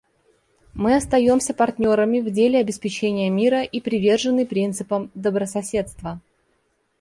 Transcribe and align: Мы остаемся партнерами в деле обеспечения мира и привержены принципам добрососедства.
Мы 0.73 0.95
остаемся 0.95 1.53
партнерами 1.53 2.21
в 2.21 2.31
деле 2.31 2.57
обеспечения 2.57 3.29
мира 3.29 3.61
и 3.61 3.79
привержены 3.79 4.47
принципам 4.47 5.11
добрососедства. 5.13 6.19